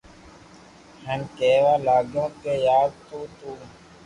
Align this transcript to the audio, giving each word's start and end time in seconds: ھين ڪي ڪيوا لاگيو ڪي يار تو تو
ھين 1.05 1.21
ڪي 1.25 1.27
ڪيوا 1.51 1.75
لاگيو 1.85 2.25
ڪي 2.41 2.53
يار 2.65 2.89
تو 3.07 3.17
تو 3.37 3.51